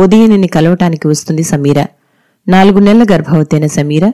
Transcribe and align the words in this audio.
ఉదయనిని 0.00 0.46
కలవటానికి 0.46 1.06
వస్తుంది 1.08 1.42
సమీర. 1.42 1.78
నాలుగు 2.46 2.78
నెలల 2.78 3.04
గర్భవతైన 3.12 3.66
సమీర 3.66 4.04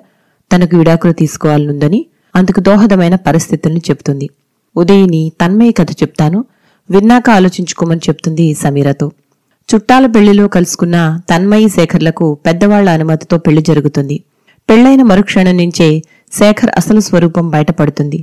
తనకు 0.50 0.74
విడాకులు 0.76 1.12
తీసుకోవాలనుందని 1.12 2.00
అందుకు 2.36 2.60
దోహదమైన 2.60 3.14
పరిస్థితుల్ని 3.26 3.80
చెప్తుంది 3.90 4.26
ఉదయిని 4.76 5.32
తన్మయ 5.40 5.70
కథ 5.70 5.90
చెప్తాను 6.02 6.38
విన్నాక 6.90 7.30
ఆలోచించుకోమని 7.30 8.00
చెప్తుంది 8.08 8.54
సమీరతో. 8.54 9.06
చుట్టాల 9.68 10.06
పెళ్ళిలో 10.06 10.48
కలుసుకున్న 10.48 10.96
తన్మయి 11.30 11.68
శేఖర్లకు 11.68 12.26
పెద్దవాళ్ళ 12.46 12.88
అనుమతితో 12.90 13.36
పెళ్ళి 13.38 13.62
జరుగుతుంది. 13.62 14.16
పెళ్ళైన 14.68 15.02
మరుక్షణం 15.02 15.56
నుంచే 15.56 15.88
శేఖర్ 16.32 16.70
అసలు 16.76 17.00
స్వరూపం 17.00 17.46
బయటపడుతుంది. 17.50 18.20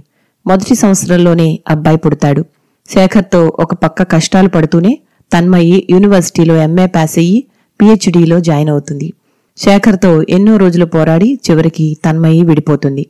మొదటి 0.47 0.75
సంవత్సరంలోనే 0.75 1.59
అబ్బాయి 1.69 1.97
పుడతాడు. 1.97 2.41
శేఖర్తో 2.89 3.41
ఒక 3.59 3.73
పక్క 3.73 4.03
కష్టాలు 4.03 4.49
పడుతూనే 4.49 4.93
తన్మయి 5.31 5.87
యూనివర్సిటీలో 5.89 6.55
ఎంఏ 6.55 6.87
పాస్ 6.95 7.17
అయ్యి 7.17 7.39
పిహెచ్డిలో 7.81 8.39
జాయిన్ 8.39 8.69
అవుతుంది. 8.69 9.13
శేఖర్తో 9.57 10.23
ఎన్నో 10.29 10.57
రోజులు 10.57 10.85
పోరాడి 10.85 11.39
చివరికి 11.49 11.97
తన్మయి 12.05 12.41
విడిపోతుంది. 12.43 13.07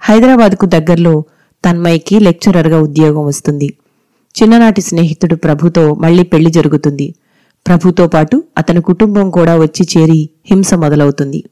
హైదరాబాద్కు 0.00 0.66
దగ్గరలో 0.66 1.24
తన్మయికి 1.64 2.20
లెక్చరర్గా 2.20 2.80
ఉద్యోగం 2.80 3.26
వస్తుంది. 3.26 3.74
చిన్ననాటి 4.42 4.80
స్నేహితుడు 4.80 5.34
ప్రభుతో 5.34 5.94
మళ్ళీ 5.94 6.22
పెళ్ళి 6.22 6.50
జరుగుతుంది. 6.50 7.14
ప్రభుతో 7.66 8.06
పాటు 8.06 8.44
అతని 8.58 8.80
కుటుంబం 8.80 9.30
కూడా 9.30 9.58
వచ్చి 9.58 9.88
చేరి 9.96 10.28
హింస 10.50 10.74
మొదలవుతుంది. 10.74 11.44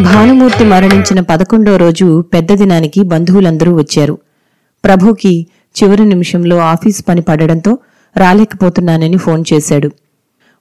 భానుమూర్తి 0.00 0.64
మరణించిన 0.64 1.20
పదకొండో 1.20 1.76
రోజు 1.76 2.20
పెద్ద 2.20 2.52
దినానికి 2.52 3.02
బంధువులందరూ 3.02 3.76
వచ్చారు. 3.76 4.18
ప్రభుకి 4.84 5.46
చివరి 5.76 6.04
నిమిషంలో 6.04 6.56
ఆఫీస్ 6.58 7.04
పని 7.08 7.20
పడడంతో 7.20 7.78
రాలేకపోతున్నానని 8.16 9.16
ఫోన్ 9.16 9.44
చేశాడు. 9.52 9.90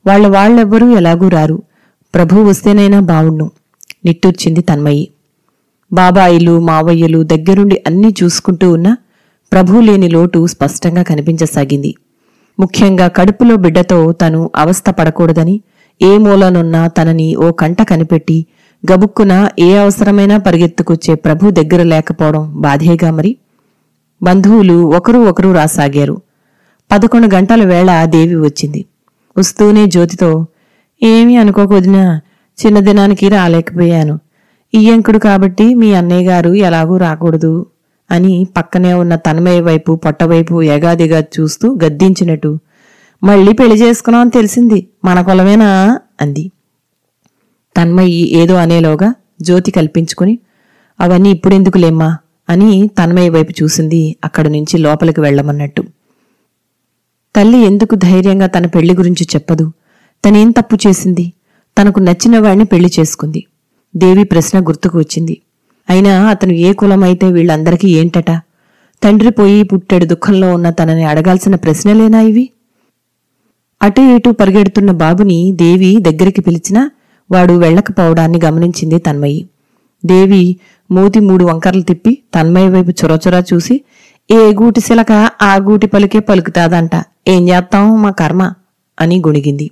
వాళ్ళ 0.05 0.27
వాళ్ళెవ్వరూ 0.27 0.95
ఎలాగూ 0.97 1.29
రారు. 1.29 1.63
ప్రభు 2.15 2.41
వస్తేనైనా 2.41 2.99
బావుణ్ణు 2.99 3.51
నిట్టూర్చింది 4.05 4.61
తన్మయి. 4.61 5.09
బాబాయిలు 5.93 6.59
మావయ్యలు 6.59 7.23
దగ్గరుండి 7.23 7.83
అన్నీ 7.87 8.15
చూసుకుంటూ 8.23 8.71
ఉన్నా 8.71 8.97
ప్రభు 9.51 9.79
లేని 9.79 10.09
లోటు 10.09 10.47
స్పష్టంగా 10.47 11.03
కనిపించసాగింది. 11.03 11.95
ముఖ్యంగా 12.59 13.07
కడుపులో 13.07 13.55
బిడ్డతో 13.55 14.11
తను 14.11 14.51
అవస్థ 14.55 14.89
పడకూడదని 14.89 15.61
ఏ 16.01 16.17
మూలనున్నా 16.17 16.87
తనని 16.87 17.35
ఓ 17.35 17.51
కంట 17.51 17.81
కనిపెట్టి 17.81 18.45
గబుక్కున 18.91 19.49
ఏ 19.59 19.77
అవసరమైనా 19.77 20.37
పరిగెత్తుకొచ్చే 20.37 21.13
ప్రభు 21.15 21.51
దగ్గర 21.51 21.83
లేకపోవడం 21.83 22.61
బాధేగా 22.61 23.11
మరి? 23.11 23.37
బంధువులు 24.23 24.73
ఒకరు 24.73 25.19
ఒకరు 25.19 25.51
రాసాగారు. 25.51 26.21
పదకొండు 26.91 27.35
గంటల 27.35 27.63
వేళ 27.63 28.05
దేవి 28.05 28.35
వచ్చింది. 28.35 28.85
వస్తూనే 29.37 29.85
జ్యోతితో 29.85 30.45
ఏమీ 31.03 31.35
అనుకోకొదినా 31.35 32.21
చిన్నదినానికి 32.65 33.29
రాలేకపోయాను. 33.29 34.19
ఇయ్యంకుడు 34.73 35.17
కాబట్టి 35.17 35.73
మీ 35.73 35.93
అన్నయ్య 35.93 36.29
గారు 36.29 36.53
ఎలాగూ 36.53 36.97
రాకూడదు 36.97 37.65
అని 38.11 38.47
పక్కనే 38.57 38.93
ఉన్న 38.93 39.15
తన్మయ్య 39.15 39.61
వైపు 39.61 39.95
పొట్టవైపు 39.95 40.61
ఎగాదిగా 40.61 41.23
చూస్తూ 41.39 41.79
గద్దించినట్టు 41.85 42.59
మళ్ళీ 43.23 43.53
పెళ్ళి 43.53 43.75
చేసుకున్నామని 43.75 44.29
తెలిసింది. 44.29 44.87
మన 45.05 45.21
కులమేనా? 45.21 45.99
అంది. 46.21 46.51
తన్మయ్యి 47.77 48.33
ఏదో 48.33 48.53
అనేలోగా 48.53 49.13
జ్యోతి 49.41 49.71
కల్పించుకుని 49.71 50.39
అవన్నీ 50.99 51.31
ఇప్పుడెందుకులేమ్మా? 51.31 52.17
అని 52.49 52.87
తన్మయ్య 52.87 53.29
వైపు 53.29 53.63
చూసింది 53.63 54.15
అక్కడి 54.23 54.49
నుంచి 54.49 54.77
లోపలికి 54.77 55.21
వెళ్ళమన్నట్టు. 55.21 55.83
తల్లి 57.35 57.57
ఎందుకు 57.57 57.95
ధైర్యంగా 57.95 58.47
తన 58.47 58.65
పెళ్ళి 58.65 58.93
గురించి 58.93 59.27
చెప్పదు? 59.35 59.71
తనేం 60.25 60.51
తప్పు 60.51 60.77
చేసింది? 60.87 61.33
తనకు 61.81 61.99
నచ్చిన 61.99 62.39
వాడిని 62.39 62.65
పెళ్ళి 62.65 62.91
చేసుకుంది. 62.99 63.45
దేవి 63.95 64.23
ప్రశ్న 64.23 64.59
గుర్తుకు 64.59 64.97
వచ్చింది. 64.97 65.37
అయినా 65.89 66.27
అతను 66.27 66.53
ఏ 66.53 66.73
కులమైతే 66.73 67.31
వీళ్ళందరికీ 67.31 67.87
ఏంటట? 67.87 68.31
తండ్రి 69.03 69.31
పోయి 69.31 69.63
పుట్టెడు 69.63 70.05
దుఃఖంలో 70.05 70.53
ఉన్న 70.53 70.69
తనని 70.69 71.03
అడగాల్సిన 71.03 71.55
ప్రశ్నలేనా 71.55 72.21
ఇవి? 72.21 72.49
అటు 73.81 74.01
ఇటు 74.01 74.29
పరిగెడుతున్న 74.29 74.91
బాబుని 74.91 75.51
దేవి 75.55 75.97
దగ్గరికి 75.99 76.41
పిలిచినా 76.41 76.91
వాడు 77.31 77.53
వెళ్ళకపోవడాన్ని 77.53 78.39
గమనించింది 78.45 78.99
తన్మయి. 78.99 79.49
దేవి 80.05 80.57
మూతి 80.91 81.19
మూడు 81.19 81.45
వంకర్లు 81.45 81.81
తిప్పి 81.81 82.17
తన్మయ్య 82.35 82.69
వైపు 82.69 82.89
చొరచొరా 82.89 83.43
చూసి 83.53 83.81
ఏ 84.31 84.53
గూటి 84.53 84.79
శిలక 84.79 85.29
ఆ 85.41 85.55
గూటి 85.55 85.87
పలికే 85.87 86.19
పలుకుతాదంట. 86.19 86.89
ఏం 87.27 87.49
చేస్తాం 87.49 88.01
మా 88.01 88.11
కర్మ 88.11 88.53
అని 88.99 89.19
గొణిగింది. 89.19 89.71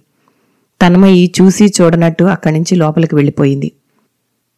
తన్మయి 0.81 1.31
చూసి 1.41 1.73
చూడనట్టు 1.81 2.23
అక్కడి 2.23 2.53
నుంచి 2.53 2.75
లోపలికి 2.75 3.15
వెళ్ళిపోయింది. 3.15 3.71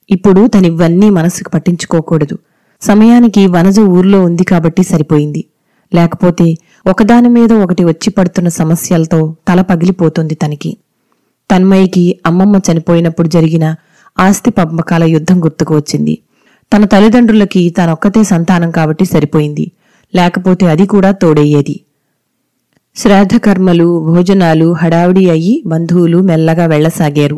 ఇప్పుడు 0.09 0.47
తనివన్నీ 0.47 1.09
మనసుకు 1.09 1.49
పట్టించుకోకూడదు. 1.49 2.37
సమయానికి 2.81 3.47
వనజ 3.47 3.79
ఊర్లో 3.79 4.23
ఉంది 4.23 4.43
కాబట్టి 4.43 4.83
సరిపోయింది. 4.83 5.43
లేకపోతే 5.93 6.55
ఒకదాని 6.87 7.29
మీద 7.29 7.53
ఒకటి 7.53 7.83
వచ్చి 7.83 8.09
పడుతున్న 8.09 8.47
సమస్యలతో 8.49 9.35
తల 9.47 9.61
పగిలిపోతుంది 9.61 10.35
తనకి. 10.35 10.77
తన్మయికి 11.51 12.19
అమ్మమ్మ 12.25 12.59
చనిపోయినప్పుడు 12.71 13.27
జరిగిన 13.27 13.75
ఆస్తి 14.19 14.51
పంపకాల 14.51 15.03
యుద్ధం 15.03 15.43
గుర్తుకు 15.43 15.75
వచ్చింది. 15.75 16.17
తన 16.75 16.85
తల్లిదండ్రులకి 16.85 17.69
తనొక్కతే 17.69 18.23
సంతానం 18.23 18.71
కాబట్టి 18.71 19.05
సరిపోయింది. 19.05 19.71
లేకపోతే 20.13 20.65
అది 20.67 20.85
కూడా 20.85 21.11
తోడయ్యేది. 21.11 21.75
శ్రాద్ధకర్మలు 22.95 23.87
భోజనాలు 24.05 24.73
హడావిడి 24.73 25.29
అయ్యి 25.29 25.63
బంధువులు 25.65 26.19
మెల్లగా 26.21 26.65
వెళ్ళసాగారు 26.65 27.37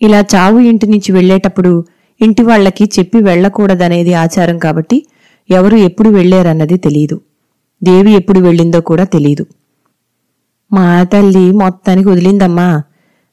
ఇలా 0.00 0.20
చావు 0.34 0.58
ఇంటి 0.60 0.86
నుంచి 0.86 1.12
వెళ్ళేటప్పుడు 1.12 1.72
ఇంటి 2.20 2.42
వాళ్ళకి 2.42 2.84
చెప్పి 2.98 3.18
వెళ్ళకూడదనేది 3.18 4.14
ఆచారం 4.14 4.58
కాబట్టి 4.58 4.98
ఎవరు 5.50 5.76
ఎప్పుడు 5.76 6.08
వెళ్ళేరన్నది 6.08 6.76
తెలియదు 6.76 7.16
దేవి 7.82 8.12
ఎప్పుడు 8.12 8.40
వెళ్ళిందో 8.40 8.80
కూడా 8.80 9.04
తెలియదు 9.04 9.44
మా 10.70 11.04
తల్లి 11.04 11.52
మొత్తానికి 11.52 12.08
వదిలిందమ్మా. 12.08 12.68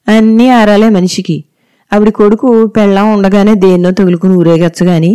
అన్నీ 0.08 0.48
ఆరాలే 0.50 0.88
మనిషికి. 0.88 1.36
ఆవిడ 1.92 2.08
కొడుకు 2.10 2.66
పెళ్ళాం 2.66 3.12
ఉండగానే 3.12 3.54
దేన్నో 3.54 3.90
తగులుకుని 3.90 4.34
ఊరేగచ్చు 4.34 4.86
గాని 4.86 5.12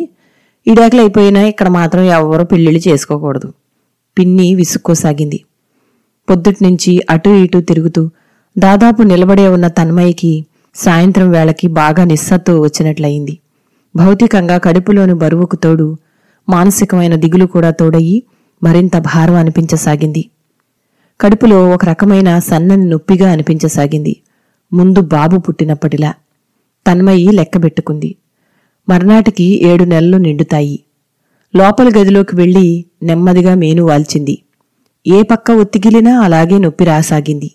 ఇడాకులైపోయినా 0.68 1.42
ఇక్కడ 1.42 1.68
మాత్రం 1.68 2.04
ఎవరూ 2.04 2.44
పెళ్ళిళ్ళు 2.44 2.82
చేసుకోకూడదు. 2.88 3.54
పిన్ని 4.18 4.56
విసుక్కోసాగింది. 4.56 5.44
పొద్దుట్నుంచి 6.30 7.02
అటూ 7.10 7.34
ఇటూ 7.34 7.62
తిరుగుతూ 7.62 8.10
దాదాపు 8.58 9.02
నిలబడే 9.02 9.48
ఉన్న 9.48 9.68
తన్మయ్యకి 9.68 10.46
సాయంత్రం 10.76 11.32
వేళకి 11.32 11.68
బాగా 11.68 12.04
నిస్సత్తు 12.04 12.62
వచ్చినట్లయింది. 12.62 13.38
భౌతికంగా 13.96 14.58
కడుపులోని 14.58 15.14
బరువుకు 15.14 15.56
తోడు 15.56 15.98
మానసికమైన 16.50 17.16
దిగులు 17.16 17.46
కూడా 17.46 17.72
తోడయి 17.72 18.24
మరింత 18.64 18.98
భారం 18.98 19.36
అనిపించసాగింది. 19.36 20.30
కడుపులో 21.22 21.70
ఒక 21.70 21.86
రకమైన 21.86 22.40
సన్నని 22.40 22.86
నొప్పిగా 22.86 23.32
అనిపించసాగింది. 23.32 24.16
ముందు 24.74 25.02
బాబు 25.02 25.38
పుట్టినప్పటిలా 25.38 26.14
తన్మయి 26.88 27.28
లెక్కబెట్టుకుంది. 27.28 28.16
మర్నాటికి 28.90 29.66
ఏడు 29.66 29.84
నెలలు 29.84 30.18
నిండుతాయి. 30.18 30.80
లోపల 31.56 31.92
గదిలోకి 31.98 32.36
వెళ్ళి 32.36 32.86
నెమ్మదిగా 33.04 33.56
మేను 33.56 33.84
వాల్చింది. 33.84 34.42
ఏ 35.08 35.22
పక్క 35.22 35.52
ఒత్తిగిలినా 35.52 36.20
అలాగే 36.20 36.58
నొప్పి 36.58 36.84
రాసాగింది. 36.84 37.52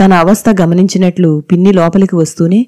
తన 0.00 0.12
అవస్థ 0.12 0.60
గమనించినట్లు 0.60 1.40
పిన్ని 1.40 1.72
లోపలికి 1.72 2.16
వస్తూనే 2.16 2.66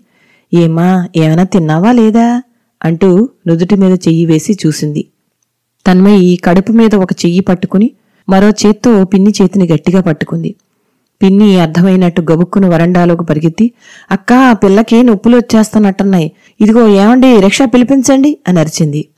ఏమా 0.55 1.09
ఏమైనా 1.17 1.45
తిన్నావా 1.45 1.93
లేదా? 1.93 2.43
అంటూ 2.85 3.29
నుదుటి 3.47 3.77
మీద 3.77 3.99
చెయ్యి 4.09 4.27
వేసి 4.27 4.59
చూసింది. 4.67 5.09
తన్మయి 5.87 6.37
కడుపు 6.37 6.73
మీద 6.73 6.94
ఒక 6.94 7.12
చెయ్యి 7.12 7.41
పట్టుకుని 7.41 7.91
మరో 8.29 8.49
చేత్తో 8.49 9.05
పిన్ని 9.05 9.33
చేతిని 9.43 9.67
గట్టిగా 9.67 10.01
పట్టుకుంది. 10.01 10.55
పిన్ని 11.23 11.61
అర్థమైనట్టు 11.61 12.23
గబుక్కున 12.32 12.67
వరండాలోకి 12.67 13.25
పరిగెత్తి 13.25 13.70
అక్కా 14.11 14.38
ఆ 14.41 14.53
పిల్లకి 14.53 15.03
నొప్పులు 15.03 15.37
వచ్చేస్తున్నట్టున్నాయి. 15.37 16.32
ఇదిగో 16.61 16.88
ఏమండి 16.88 17.41
రిక్షా 17.41 17.67
పిలిపించండి 17.67 18.38
అని 18.49 18.61
అరిచింది. 18.61 19.09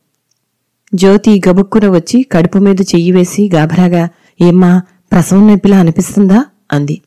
జ్యోతి 0.95 1.41
గబుక్కున 1.49 1.89
వచ్చి 1.89 2.23
కడుపు 2.23 2.59
మీద 2.59 2.81
చెయ్యి 2.81 3.13
వేసి 3.13 3.51
గాభరాగా 3.55 4.09
ఏమ్మా 4.41 4.83
ప్రసవం 5.13 5.49
నొప్పిలా 5.49 5.79
అనిపిస్తుందా? 5.79 6.45
అంది. 6.73 7.01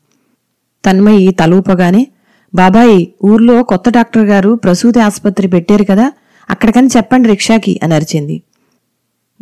తన్మయి 0.86 1.32
తలూపగానే 1.32 2.08
బాబాయి 2.56 3.14
ఊర్లో 3.24 3.64
కొత్త 3.64 3.90
డాక్టర్ 3.90 4.26
గారు 4.26 4.56
ప్రసూతి 4.56 5.00
ఆసుపత్రి 5.00 5.48
పెట్టారు 5.48 5.84
కదా 5.84 6.12
అక్కడికని 6.50 6.88
చెప్పండి 6.88 7.30
రిక్షాకి 7.30 7.80
అని 7.84 7.94
అరిచింది. 7.94 8.42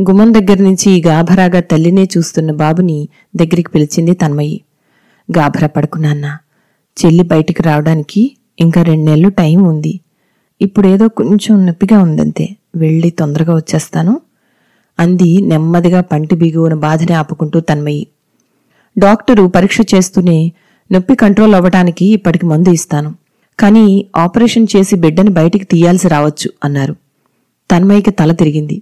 గుమ్మం 0.02 0.34
దగ్గర 0.34 0.62
నుంచి 0.62 1.04
గాభరాగా 1.08 1.60
తల్లినే 1.60 2.04
చూస్తున్న 2.04 2.52
బాబుని 2.52 3.10
దగ్గరికి 3.36 3.70
పిలిచింది 3.70 4.14
తన్మయి. 4.14 4.62
గాభరా 5.38 5.68
పడుకున్నాన్న 5.68 6.38
చెల్లి 6.98 7.24
బయటికి 7.24 7.64
రావడానికి 7.64 8.38
ఇంకా 8.60 8.82
రెండు 8.82 9.06
నెలలు 9.06 9.30
టైం 9.30 9.64
ఉంది. 9.64 10.00
ఇప్పుడేదో 10.62 11.08
కొంచెం 11.08 11.66
నొప్పిగా 11.66 12.00
ఉందంతే. 12.00 12.56
వెళ్ళి 12.76 13.10
తొందరగా 13.10 13.56
వచ్చేస్తాను. 13.56 14.22
అంది 15.00 15.42
నెమ్మదిగా 15.42 16.02
పంటి 16.02 16.36
బిగువున 16.36 16.74
బాధని 16.74 17.14
ఆపుకుంటూ 17.14 17.60
తన్మయి. 17.60 18.08
డాక్టరు 18.98 19.48
పరీక్ష 19.48 19.78
చేస్తూనే 19.96 20.52
నొప్పి 20.92 21.16
కంట్రోల్ 21.16 21.56
అవ్వటానికి 21.56 22.06
ఇప్పటికి 22.06 22.46
మందు 22.46 22.70
ఇస్తాను. 22.70 23.16
కానీ 23.60 24.08
ఆపరేషన్ 24.16 24.68
చేసి 24.76 24.96
బిడ్డని 24.96 25.30
బయటికి 25.30 25.66
తీయాల్సి 25.66 26.08
రావచ్చు 26.08 26.50
అన్నారు. 26.64 26.96
తన్మయికి 27.72 28.12
తల 28.12 28.32
తిరిగింది. 28.32 28.82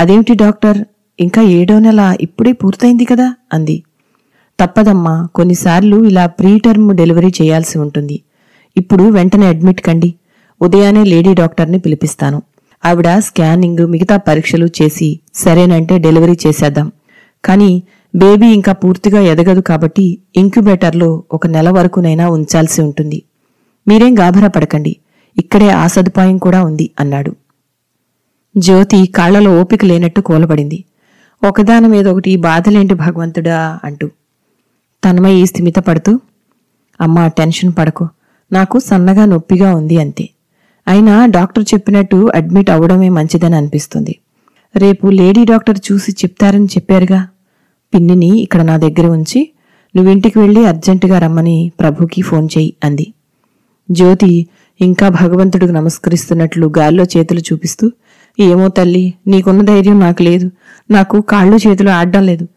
అదేమిటి 0.00 0.34
డాక్టర్? 0.34 0.84
ఇంకా 1.20 1.42
ఏడో 1.42 1.78
నెల 1.78 2.16
ఇప్పుడే 2.20 2.52
పూర్తయింది 2.52 3.04
కదా 3.04 3.34
అంది. 3.52 3.82
తప్పదమ్మా. 4.60 5.28
కొన్నిసార్లు 5.34 6.04
ఇలా 6.04 6.26
ప్రీటర్మ్ 6.26 6.96
డెలివరీ 6.96 7.32
చేయాల్సి 7.42 7.78
ఉంటుంది. 7.78 8.22
ఇప్పుడు 8.76 9.04
వెంటనే 9.04 9.46
అడ్మిట్ 9.46 9.80
కండి. 9.80 10.14
ఉదయాన్నే 10.62 11.04
లేడీ 11.04 11.34
డాక్టర్ని 11.34 11.78
పిలిపిస్తాను. 11.78 12.42
ఆవిడ 12.84 13.18
స్కానింగ్ 13.18 13.86
మిగతా 13.86 14.16
పరీక్షలు 14.16 14.66
చేసి 14.82 15.20
సరేనంటే 15.34 15.98
డెలివరీ 15.98 16.38
చేసేద్దాం. 16.46 16.92
కానీ 17.44 17.82
బేబీ 18.14 18.46
ఇంకా 18.46 18.72
పూర్తిగా 18.72 19.20
ఎదగదు 19.20 19.60
కాబట్టి 19.60 20.18
ఇంక్యుబేటర్లో 20.36 21.24
ఒక 21.32 21.46
నెల 21.46 21.70
వరకునైనా 21.70 22.28
ఉంచాల్సి 22.28 22.82
ఉంటుంది. 22.82 23.22
మీరేం 23.88 24.18
గాభరా 24.18 24.48
పడకండి 24.48 24.96
ఇక్కడే 25.38 25.70
ఆ 25.70 25.86
సదుపాయం 25.86 26.38
కూడా 26.38 26.64
ఉంది 26.64 26.90
అన్నాడు. 27.00 27.32
జ్యోతి 28.56 29.06
కాళ్ళలో 29.06 29.60
ఓపిక 29.60 29.84
లేనట్టు 29.84 30.20
కూలబడింది. 30.20 30.84
ఒకదాని 31.44 31.88
మీద 31.88 32.08
ఒకటి 32.08 32.36
బాధలేంటి 32.36 32.94
భగవంతుడా 32.94 33.78
అంటూ. 33.84 34.10
తన్మయి 35.04 35.46
స్థిమిత 35.46 35.78
పడుతూ 35.78 36.20
అమ్మా 37.00 37.28
టెన్షన్ 37.28 37.72
పడకు. 37.78 38.08
నాకు 38.52 38.78
సన్నగా 38.78 39.24
నొప్పిగా 39.24 39.76
ఉంది 39.76 40.00
అంతే. 40.00 40.28
అయినా 40.88 41.26
డాక్టర్ 41.26 41.64
చెప్పినట్టు 41.74 42.30
అడ్మిట్ 42.34 42.70
అవడమే 42.70 43.08
మంచిదని 43.08 43.56
అనిపిస్తుంది. 43.56 44.14
రేపు 44.76 45.06
లేడీ 45.06 45.44
డాక్టర్ 45.44 45.78
చూసి 45.92 46.12
చెప్తారని 46.12 46.64
చెప్పారుగా. 46.64 47.28
పిన్నిని 47.94 48.40
ఇక్కడ 48.40 48.62
నా 48.62 48.76
దగ్గర 48.76 49.06
ఉంచి 49.06 49.50
నువ్వింటికి 49.96 50.38
వెళ్ళి 50.38 50.66
అర్జెంటుగా 50.66 51.18
రమ్మని 51.18 51.72
ప్రభుకి 51.80 52.22
ఫోన్ 52.22 52.48
చెయ్యి 52.58 52.74
అంది. 52.84 53.12
జ్యోతి 53.90 54.46
ఇంకా 54.80 55.08
భగవంతుడికి 55.08 55.72
నమస్కరిస్తున్నట్లు 55.72 56.72
గాల్లో 56.78 57.04
చేతులు 57.04 57.40
చూపిస్తూ 57.40 57.90
ఏమో 58.40 58.68
తల్లి 58.68 59.14
నీకున్న 59.26 59.62
ధైర్యం 59.62 60.00
నాకు 60.00 60.22
లేదు. 60.22 60.50
నాకు 60.90 61.20
కాళ్ళు 61.20 61.68
చేతులు 61.68 61.90
ఆడడం 61.90 62.26
లేదు. 62.26 62.48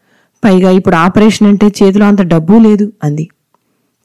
పైగా 0.42 0.70
ఇప్పుడు 0.70 0.96
ఆపరేషన్ 0.96 1.48
అంటే 1.48 1.66
చేతిలో 1.78 2.06
అంత 2.06 2.22
డబ్బు 2.22 2.58
లేదు 2.58 2.92
అంది. 3.02 3.28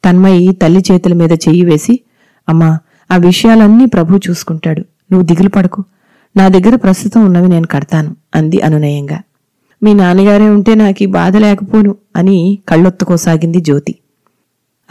తన్మయి 0.04 0.54
తల్లి 0.62 0.84
చేతుల 0.92 1.14
మీద 1.14 1.32
చెయ్యి 1.46 1.64
వేసి 1.64 1.94
అమ్మా 2.48 2.70
ఆ 3.12 3.18
విషయాలన్నీ 3.18 3.86
ప్రభు 3.86 4.20
చూసుకుంటాడు. 4.30 4.82
నువ్వు 5.12 5.26
దిగులు 5.26 5.50
పడకు. 5.50 5.82
నా 6.36 6.48
దగ్గర 6.48 6.76
ప్రస్తుతం 6.76 7.26
ఉన్నవి 7.26 7.48
నేను 7.48 7.68
కడతాను 7.68 8.16
అంది 8.36 8.60
అనునయంగా. 8.62 9.20
మీ 9.82 9.94
నాన్నగారే 9.94 10.50
ఉంటే 10.50 10.76
నాకు 10.76 11.04
ఈ 11.04 11.06
బాధ 11.06 11.38
లేకపోను 11.38 11.96
అని 12.16 12.60
కళ్ళొత్తుకోసాగింది 12.70 13.60
జ్యోతి. 13.60 13.94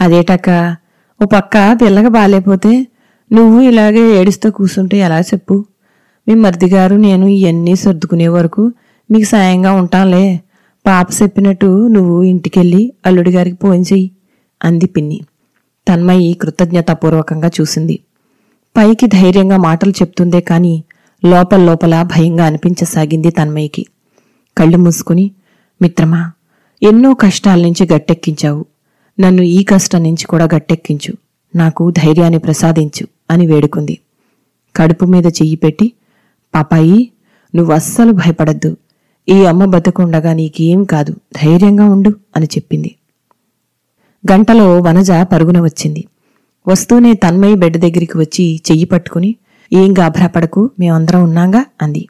అదేటక్క 0.01 0.77
ఓ 1.21 1.27
పక్క 1.27 1.79
పిల్లగా 1.83 2.09
బాగాలేకపోతే 2.09 2.73
నువ్వు 3.33 3.61
ఇలాగే 3.61 4.21
ఏడుస్తూ 4.21 4.51
కూర్చుంటే 4.51 4.97
ఎలా 4.99 5.21
చెప్పు? 5.21 5.65
మీ 6.27 6.35
మరిదిగారు 6.35 6.95
నేను 6.95 7.27
ఇవన్నీ 7.27 7.77
సర్దుకునే 7.77 8.29
వరకు 8.29 8.63
మీకు 9.11 9.25
సాయంగా 9.25 9.73
ఉంటాంలే 9.73 10.25
పాప 10.87 11.09
చెప్పినట్టు 11.23 11.89
నువ్వు 11.89 12.23
ఇంటికెళ్ళి 12.23 12.93
అల్లుడి 13.07 13.31
గారికి 13.31 13.57
ఫోన్ 13.63 13.85
చెయ్యి 13.93 14.11
అంది 14.65 14.87
పిన్ని. 14.87 15.21
తన్మయి 15.89 16.33
కృతజ్ఞతాపూర్వకంగా 16.35 17.51
చూసింది. 17.61 17.99
పైకి 18.77 19.07
ధైర్యంగా 19.07 19.57
మాటలు 19.57 19.91
చెప్తుందే 19.91 20.41
కాని 20.41 20.85
లోపల 21.25 21.65
లోపల 21.65 22.03
భయంగా 22.03 22.45
అనిపించసాగింది 22.47 23.31
తన్మయికి. 23.31 23.87
కళ్ళు 24.59 24.77
మూసుకుని 24.77 25.31
మిత్రమా 25.83 26.33
ఎన్నో 26.83 27.15
కష్టాల 27.15 27.63
నుంచి 27.63 27.89
గట్టెక్కించావు. 27.95 28.65
నన్ను 29.21 29.43
ఈ 29.43 29.63
కష్టం 29.63 30.03
నుంచి 30.03 30.27
కూడా 30.27 30.49
గట్టెక్కించు. 30.55 31.15
నాకు 31.57 31.91
ధైర్యాన్ని 31.91 32.39
ప్రసాదించు 32.39 33.07
అని 33.31 33.47
వేడుకుంది. 33.47 33.99
కడుపు 34.77 35.05
మీద 35.05 35.27
చెయ్యి 35.27 35.57
పెట్టి 35.57 35.93
పాపాయి 36.55 37.11
నువ్వు 37.55 37.75
అస్సలు 37.75 38.13
భయపడద్దు. 38.13 38.77
ఈ 39.29 39.45
అమ్మ 39.45 39.65
బతుకుండగా 39.65 40.33
నీకేం 40.33 40.85
కాదు 40.85 41.13
ధైర్యంగా 41.13 41.85
ఉండు 41.85 42.15
అని 42.37 42.47
చెప్పింది. 42.47 42.95
గంటలో 44.33 44.81
వనజ 44.81 45.11
పరుగున 45.11 45.61
వచ్చింది. 45.61 46.05
వస్తూనే 46.69 47.15
తన్మయి 47.15 47.55
బెడ్ 47.55 47.77
దగ్గరికి 47.77 48.19
వచ్చి 48.19 48.61
చెయ్యి 48.71 48.85
పట్టుకుని 48.85 49.37
ఏం 49.73 49.95
గాభరాపడకు 49.99 50.71
మేమందరం 50.81 51.23
ఉన్నాగా? 51.23 51.65
అంది. 51.83 52.09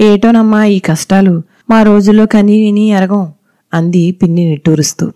ఏటోనమ్మా 0.00 0.64
ఈ 0.64 0.78
కష్టాలు 0.78 1.42
మా 1.70 1.82
రోజుల్లో 1.82 2.26
కని 2.26 2.60
విని 2.60 2.88
ఎరగం 2.88 3.32
అంది 3.74 4.12
పిన్ని 4.12 4.50
నిట్టూరుస్తూ. 4.50 5.12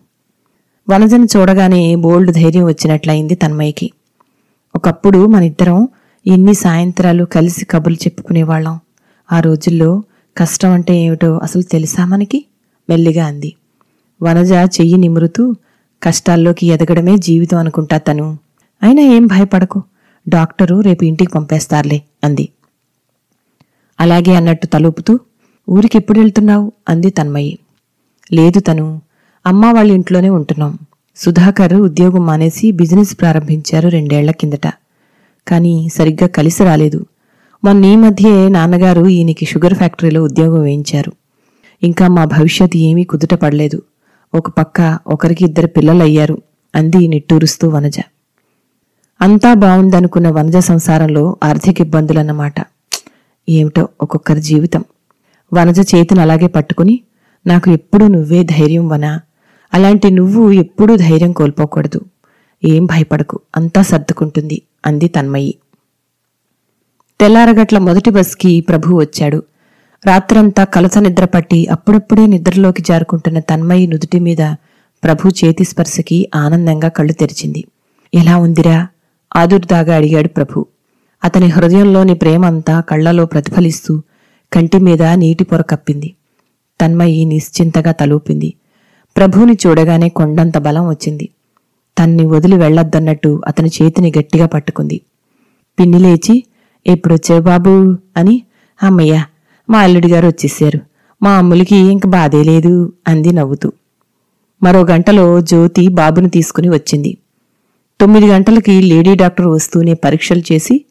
వనజను 0.90 1.24
చూడగానే 1.24 1.96
బోల్డ్ 1.96 2.32
ధైర్యం 2.32 2.64
వచ్చినట్లయింది 2.64 3.34
తన్మయ్యకి 3.34 3.90
ఒకప్పుడు 4.76 5.26
మనిద్దరం 5.26 5.88
ఎన్ని 6.26 6.54
సాయంత్రాలు 6.54 7.24
కలిసి 7.24 7.64
కబుర్లు 7.64 7.96
చెప్పుకునేవాళ్ళం. 7.96 8.80
ఆ 9.32 9.40
రోజుల్లో 9.40 10.02
కష్టం 10.38 10.70
అంటే 10.70 10.96
ఏమిటో 10.96 11.38
అసలు 11.42 11.62
తెలుసా 11.62 12.04
మనకి? 12.04 12.44
మెల్లిగా 12.90 13.26
అంది. 13.26 13.54
వనజ 14.22 14.52
చెయ్యి 14.52 14.96
నిమురుతూ 14.96 15.54
కష్టాల్లోకి 16.02 16.66
ఎదగడమే 16.66 17.16
జీవితం 17.16 17.58
అనుకుంటా 17.58 17.98
తను. 17.98 18.38
అయినా 18.82 19.02
ఏం 19.02 19.26
భయపడకు 19.26 19.82
డాక్టరు 20.28 20.80
రేపు 20.80 21.04
ఇంటికి 21.04 21.32
పంపేస్తారులే 21.32 22.02
అంది. 22.24 22.48
అలాగే 24.00 24.34
అన్నట్టు 24.34 24.66
తలూపుతూ 24.66 25.18
ఊరికి 25.70 25.98
ఎప్పుడు 25.98 26.18
వెళ్తున్నావు? 26.18 26.72
అంది 26.88 27.10
తన్మయి. 27.10 27.58
లేదు 28.32 28.60
తను 28.60 29.02
అమ్మ 29.46 29.66
వాళ్ళ 29.66 29.92
ఇంట్లోనే 29.92 30.30
ఉంటున్నాం. 30.30 30.78
సుధాకర్ 31.16 31.74
ఉద్యోగం 31.74 32.26
మానేసి 32.26 32.70
బిజినెస్ 32.70 33.20
ప్రారంభించారు 33.20 33.88
రెండేళ్ళ 33.88 34.30
కిందట. 34.30 34.66
కానీ 35.48 35.88
సరిగ్గా 35.88 36.26
కలిసి 36.26 36.64
రాలేదు. 36.64 37.06
మొన్న 37.64 37.84
ఈ 37.84 37.96
మధ్యే 37.96 38.48
నాన్నగారు 38.48 39.06
ఈయనకి 39.06 39.46
షుగర్ 39.46 39.74
ఫ్యాక్టరీలో 39.74 40.22
ఉద్యోగం 40.22 40.62
వేయించారు. 40.62 41.12
ఇంకా 41.82 42.08
మా 42.08 42.24
భవిష్యత్ 42.24 42.76
ఏమీ 42.76 43.04
కుదుట 43.04 43.34
పడలేదు. 43.34 43.82
ఒక 44.34 44.50
పక్క 44.50 44.98
ఒకరికి 45.06 45.44
ఇద్దరు 45.44 45.66
పిల్లలయ్యారు. 45.66 46.42
అంది 46.74 47.08
నిట్టూరుస్తూ 47.08 47.68
వనజ. 47.68 47.98
అంతా 49.20 49.54
బాగుందనుకున్న 49.54 50.30
వనజ 50.30 50.56
సంసారంలో 50.56 51.36
ఆర్థిక 51.44 51.80
ఇబ్బందులన్నమాట. 51.80 52.54
ఏమిటో 53.48 53.88
ఒక్కొక్కరి 54.00 54.40
జీవితం. 54.40 54.84
వనజ 55.54 55.94
చేతిని 55.94 56.20
అలాగే 56.20 56.46
పట్టుకుని 56.46 57.00
నాకు 57.46 57.70
ఎప్పుడూ 57.70 58.08
నువ్వే 58.08 58.42
ధైర్యం 58.42 58.88
వనా? 58.88 59.20
అలాంటి 59.74 60.10
నువ్వు 60.10 60.50
ఎప్పుడూ 60.52 60.96
ధైర్యం 60.96 61.32
కోల్పోకూడదు. 61.32 62.00
ఏం 62.64 62.84
భయపడకు. 62.84 63.40
అంతా 63.56 63.82
సర్దుకుంటుంది. 63.82 64.62
అంది 64.86 65.08
తన్మయి. 65.08 65.54
తెల్లారగట్ల 67.20 67.78
మొదటి 67.78 68.10
బస్కి 68.10 68.60
ప్రభు 68.60 68.96
వచ్చాడు. 68.96 69.42
రాత్రంతా 70.06 70.64
కలత 70.64 70.98
నిద్ర 70.98 71.24
పట్టి 71.24 71.66
అప్పుడప్పుడే 71.66 72.26
నిద్రలోకి 72.26 72.82
జారుకుంటున్న 72.82 73.38
తన్మయి 73.38 73.86
నుదుటి 73.86 74.18
మీద 74.18 74.54
ప్రభు 75.04 75.28
చేతి 75.28 75.64
స్పర్శకి 75.64 76.28
ఆనందంగా 76.34 76.88
కళ్ళు 76.88 77.12
తెరిచింది. 77.12 77.64
ఎలా 78.14 78.36
ఉందిరా? 78.36 78.88
ఆదుర్దాగా 79.36 79.96
అడిగాడు 79.96 80.28
ప్రభు. 80.28 80.66
అతని 81.24 81.46
హృదయంలోని 81.46 82.14
ప్రేమంతా 82.14 82.80
కళ్ళలో 82.80 83.26
ప్రతిఫలిస్తూ 83.26 84.02
కంటి 84.52 84.78
మీద 84.78 85.02
నీటి 85.02 85.44
పొర 85.44 85.62
కప్పింది. 85.62 86.14
తన్మయి 86.80 87.24
నిశ్చింతగా 87.24 87.92
తలూపింది. 87.92 88.54
ప్రభువుని 89.16 89.58
చూడగానే 89.66 90.08
కొండంత 90.08 90.58
బలం 90.58 90.88
వచ్చింది. 90.88 91.28
తన్ని 91.98 92.26
వదిలి 92.26 92.56
వెళ్ళొద్దన్నట్టు 92.56 93.42
అతని 93.48 93.70
చేతిని 93.82 94.12
గట్టిగా 94.18 94.46
పట్టుకుంది. 94.46 95.00
పిన్ని 95.78 95.98
లేచి 95.98 96.44
ఎప్పుడొచ్చావు 96.86 97.42
బాబూ? 97.42 97.96
అని 98.16 98.42
అమ్మయ్య 98.82 99.24
మా 99.70 99.78
అల్లుడి 99.78 100.08
గారు 100.08 100.26
వచ్చేసారు. 100.26 100.80
మా 101.22 101.30
అమ్ములకి 101.30 101.76
ఇంక 101.76 102.06
బాధే 102.06 102.42
లేదు 102.42 102.92
అంది 103.08 103.32
నవ్వుతూ. 103.32 103.72
మరో 104.62 104.80
గంటలో 104.80 105.40
జ్యోతి 105.40 105.88
బాబుని 105.88 106.30
తీసుకుని 106.30 106.68
వచ్చింది. 106.68 107.16
తొమ్మిది 108.00 108.26
గంటలకి 108.26 108.82
లేడీ 108.82 109.14
డాక్టర్ 109.14 109.46
వస్తూనే 109.46 109.94
పరీక్షలు 109.94 110.42
చేసి 110.52 110.84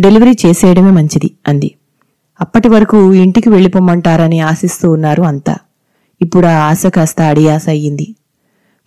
డెలివరీ 0.00 0.32
చేసేయడమే 0.46 0.90
మంచిది 0.90 1.30
అంది. 1.48 1.74
అప్పటి 2.40 2.68
వరకు 2.68 3.14
ఇంటికి 3.14 3.48
వెళ్ళిపోమ్మంటారని 3.48 4.40
ఆశిస్తూ 4.40 4.90
ఉన్నారు 4.90 5.22
అంతా. 5.22 5.56
ఇప్పుడు 6.22 6.46
ఆ 6.46 6.50
ఆశ 6.50 6.86
కాస్త 6.86 7.20
అడియాస 7.20 7.68
అయ్యింది. 7.68 8.14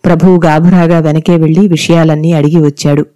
ప్రభువు 0.04 0.40
గాభరాగా 0.44 0.98
వెనకే 0.98 1.36
వెళ్ళి 1.36 1.68
విషయాలన్నీ 1.68 2.32
అడిగి 2.32 2.66
వచ్చాడు. 2.66 3.06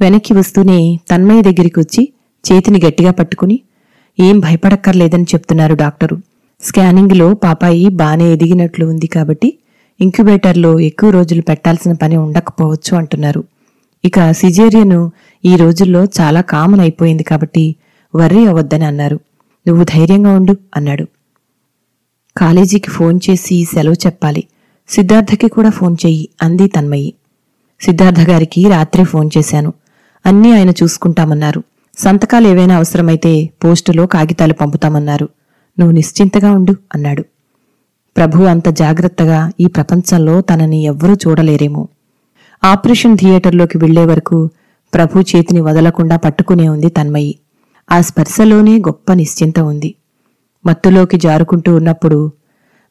వెనక్కి 0.00 0.32
వస్తూనే 0.34 1.00
తన్మయ్య 1.10 1.42
దగ్గరికి 1.42 1.80
వచ్చి 1.80 2.12
చేతిని 2.44 2.80
గట్టిగా 2.86 3.10
పట్టుకుని 3.10 3.60
ఏం 4.20 4.38
భయపడక్కర్లేదని 4.38 5.22
చెప్తున్నారు 5.22 5.74
డాక్టరు. 5.74 6.16
స్కానింగ్లో 6.60 7.34
పాపాయి 7.34 7.88
బానే 7.88 8.32
ఎదిగినట్లు 8.32 8.86
ఉంది 8.86 9.06
కాబట్టి 9.06 9.58
ఇంక్యుబేటర్లో 10.00 10.80
ఎక్కువ 10.80 11.10
రోజులు 11.10 11.42
పెట్టాల్సిన 11.42 11.92
పని 11.92 12.16
ఉండకపోవచ్చు 12.16 12.96
అంటున్నారు. 12.96 13.44
ఇక 14.04 14.32
సిజేరియను 14.32 15.12
ఈ 15.44 15.56
రోజుల్లో 15.56 16.04
చాలా 16.20 16.40
కామన్ 16.40 16.80
అయిపోయింది 16.80 17.22
కాబట్టి 17.22 17.76
వర్రీ 18.14 18.46
అవ్వద్దని 18.46 18.84
అన్నారు. 18.84 19.20
నువ్వు 19.68 19.84
ధైర్యంగా 19.84 20.32
ఉండు 20.32 20.56
అన్నాడు. 20.76 21.06
కాలేజీకి 22.36 22.90
ఫోన్ 22.90 23.20
చేసి 23.30 23.64
సెలవు 23.64 23.94
చెప్పాలి. 23.94 24.44
సిద్ధార్థకి 24.88 25.48
కూడా 25.48 25.70
ఫోన్ 25.70 25.96
చెయ్యి 26.06 26.28
అంది 26.42 26.68
తన్మయ్యి 26.68 27.14
సిద్ధార్థ 27.80 28.20
గారికి 28.20 28.68
రాత్రే 28.68 29.04
ఫోన్ 29.04 29.30
చేశాను. 29.38 29.72
అన్నీ 30.26 30.52
ఆయన 30.52 30.70
చూసుకుంటామన్నారు. 30.70 31.62
సంతకాలు 31.98 32.48
ఏవైనా 32.48 32.76
అవసరమైతే 32.76 33.50
పోస్టులో 33.64 34.06
కాగితాలు 34.06 34.52
పంపుతామన్నారు. 34.52 35.28
నువ్వు 35.78 35.92
నిశ్చింతగా 35.94 36.52
ఉండు 36.52 36.76
అన్నాడు. 36.94 37.24
ప్రభు 38.16 38.42
అంత 38.42 38.68
జాగ్రత్తగా 38.68 39.52
ఈ 39.60 39.66
ప్రపంచంలో 39.66 40.40
తనని 40.40 40.82
ఎవ్వరూ 40.82 41.14
చూడలేరేమో. 41.14 41.88
ఆపరేషన్ 42.64 43.18
థియేటర్లోకి 43.18 43.78
వెళ్ళే 43.78 44.04
వరకు 44.04 44.50
ప్రభు 44.94 45.20
చేతిని 45.20 45.60
వదలకుండా 45.60 46.16
పట్టుకునే 46.16 46.68
ఉంది 46.68 46.88
తన్మయి. 46.88 47.38
ఆ 47.92 48.00
స్పర్శలోనే 48.00 48.78
గొప్ప 48.78 49.12
నిశ్చింత 49.12 49.60
ఉంది. 49.60 49.94
మత్తులోకి 50.66 51.16
జారుకుంటూ 51.16 51.74
ఉన్నప్పుడు 51.74 52.32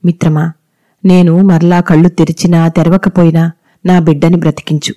మిత్రమా 0.05 0.51
నేను 1.05 1.41
మరలా 1.41 1.79
కళ్ళు 1.79 2.09
తెరిచినా 2.09 2.67
తెరవకపోయినా 2.67 3.51
నా 3.85 3.99
బిడ్డని 3.99 4.37
బ్రతికించు. 4.37 4.93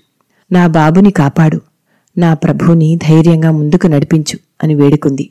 నా 0.52 0.66
బాబుని 0.66 1.10
కాపాడు. 1.10 1.60
నా 2.18 2.34
ప్రభుని 2.34 2.96
ధైర్యంగా 2.96 3.50
ముందుకు 3.50 3.86
నడిపించు 3.86 4.38
అని 4.62 4.74
వేడుకుంది. 4.74 5.30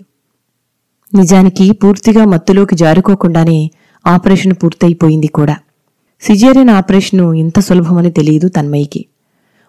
నిజానికి 1.16 1.72
పూర్తిగా 1.72 2.26
మత్తులోకి 2.26 2.76
జారుకోకుండానే 2.76 3.72
ఆపరేషన్ 4.08 4.54
పూర్తయిపోయింది 4.54 5.28
కూడా. 5.28 5.56
సిజేరియన్ 6.22 6.70
ఆపరేషను 6.70 7.34
ఇంత 7.34 7.60
సులభమని 7.60 8.12
తెలియదు 8.12 8.48
తన్మయికి 8.48 9.06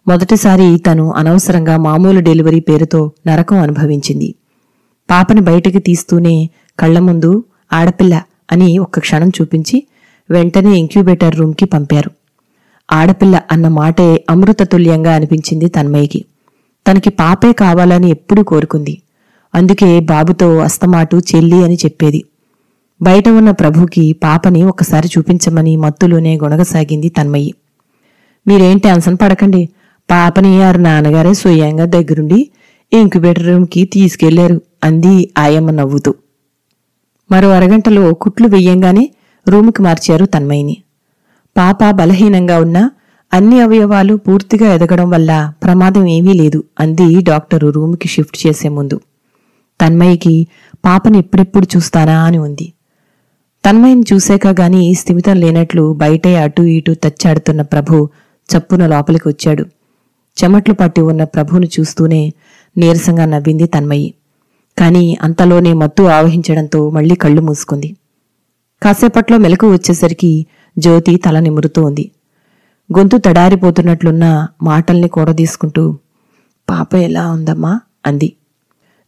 మొదటిసారి 0.08 0.78
తను 0.78 1.12
అనవసరంగా 1.12 1.76
మామూలు 1.76 2.20
డెలివరీ 2.20 2.60
పేరుతో 2.60 3.12
నరకం 3.26 3.56
అనుభవించింది. 3.56 4.34
పాపని 5.10 5.40
బయటికి 5.40 5.78
తీస్తూనే 5.78 6.50
కళ్ళ 6.78 6.98
ముందు 6.98 7.44
ఆడపిల్ల 7.72 8.22
అని 8.52 8.78
ఒక్క 8.78 8.98
క్షణం 8.98 9.28
చూపించి 9.28 9.87
వెంటనే 10.30 10.78
ఇంక్యుబేటర్ 10.78 11.37
రూమ్కి 11.37 11.64
పంపారు. 11.64 12.10
ఆడపిల్ల 12.92 13.40
అన్న 13.52 13.68
మాటే 13.68 14.25
అమృతతుల్యంగా 14.30 15.14
అనిపించింది 15.14 15.68
తన్మయ్యకి. 15.68 16.25
తనకి 16.88 17.11
పాపే 17.11 17.52
కావాలని 17.52 18.11
ఎప్పుడూ 18.11 18.42
కోరుకుంది. 18.42 18.99
అందుకే 19.54 20.00
బాబుతో 20.00 20.57
అస్తమాటు 20.57 21.16
చెల్లి 21.16 21.64
అని 21.64 21.75
చెప్పేది. 21.75 22.25
బయట 23.02 23.28
ఉన్న 23.28 23.50
ప్రభుకి 23.50 24.12
పాపని 24.12 24.64
ఒకసారి 24.64 25.09
చూపించమని 25.18 25.76
మత్తులోనే 25.76 26.37
గొనగసాగింది 26.37 27.09
తన్మయ్యి 27.09 27.54
మీరేంటి 28.47 28.88
అన్సన్ 28.88 29.16
పడకండి. 29.23 29.68
పాపని 30.11 30.62
ఆరు 30.62 30.78
నాన్నగారే 30.78 31.35
స్వయంగా 31.35 31.85
దగ్గరుండి 31.85 32.50
ఇంక్యుబేటర్ 32.92 33.47
రూమ్కి 33.47 33.85
తీసుకెళ్ళారు 33.85 34.61
అంది 34.85 35.30
ఆయమ్మ 35.38 35.71
నవ్వుతూ. 35.71 36.14
మరో 37.33 37.50
అరగంటలో 37.50 38.14
కుట్లు 38.14 38.49
వెయ్యంగానే 38.49 39.11
రూముకి 39.49 39.83
మార్చారు 39.83 40.26
తన్మయిని. 40.26 40.76
పాప 41.57 41.90
బలహీనంగా 41.90 42.61
ఉన్నా 42.61 42.90
అన్ని 43.32 43.61
అవయవాలు 43.61 44.16
పూర్తిగా 44.16 44.75
ఎదగడం 44.75 45.11
వల్ల 45.11 45.52
ప్రమాదం 45.62 46.06
ఏమీ 46.06 46.32
లేదు 46.32 46.64
అంది 46.80 47.20
డాక్టరు 47.20 47.68
రూమ్కి 47.68 48.08
షిఫ్ట్ 48.08 48.47
చేసే 48.47 48.68
ముందు. 48.68 49.00
తన్మయికి 49.80 50.47
పాపని 50.85 51.18
ఎప్పుడెప్పుడు 51.18 51.66
చూస్తానా 51.76 52.25
అని 52.25 52.38
ఉంది. 52.38 52.73
తన్మయిని 53.64 54.04
చూశాక 54.12 54.47
గాని 54.61 54.94
స్థిమితం 54.94 55.37
లేనట్లు 55.37 55.92
బయటే 55.92 56.37
అటూ 56.37 56.62
ఇటూ 56.62 56.94
తచ్చాడుతున్న 56.94 57.62
ప్రభు 57.62 58.08
చప్పున 58.49 58.87
లోపలికి 58.87 59.28
వచ్చాడు. 59.28 59.64
చెమట్లు 60.37 60.75
పట్టి 60.75 61.00
ఉన్న 61.00 61.25
ప్రభును 61.25 61.66
చూస్తూనే 61.66 62.32
నీరసంగా 62.76 63.25
నవ్వింది 63.25 63.66
తన్మయి 63.66 64.14
కాని 64.78 65.18
అంతలోనే 65.23 65.73
మత్తు 65.73 66.02
ఆవహించడంతో 66.02 66.90
మళ్ళీ 66.90 67.14
కళ్ళు 67.14 67.40
మూసుకుంది. 67.40 67.97
కాసేపట్లో 68.82 69.38
మెలకు 69.38 69.73
వచ్చేసరికి 69.73 70.47
జ్యోతి 70.78 71.16
తల 71.16 71.38
నిమురుతూ 71.38 71.82
ఉంది. 71.85 72.11
గొంతు 72.97 73.16
తడారిపోతున్నట్లున్న 73.16 74.47
మాటల్ని 74.62 75.09
కూడదీసుకుంటూ 75.09 75.99
పాప 76.71 76.95
ఎలా 76.95 77.30
ఉందమ్మా? 77.30 77.80
అంది. 78.07 78.33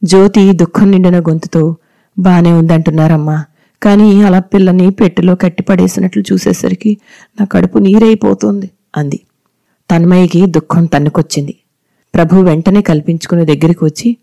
జ్యోతి 0.04 0.52
దుఃఖం 0.52 0.90
నిండిన 0.90 1.20
గొంతుతో 1.20 1.76
బానే 2.18 2.52
ఉందంటున్నారమ్మా. 2.52 3.44
కానీ 3.82 4.22
అలా 4.22 4.40
పిల్లని 4.40 4.90
పెట్టెలో 4.90 5.34
కట్టిపడేసినట్లు 5.34 6.24
చూసేసరికి 6.32 6.96
నా 7.40 7.46
కడుపు 7.52 7.78
నీరైపోతుంది 7.78 8.70
అంది. 8.96 9.20
తన్మయ్యకి 9.90 10.46
దుఃఖం 10.46 10.86
తన్నుకొచ్చింది. 10.86 11.54
ప్రభు 12.14 12.36
వెంటనే 12.36 12.82
కల్పించుకుని 12.82 13.46
దగ్గరికి 13.46 13.84
వచ్చి 13.84 14.16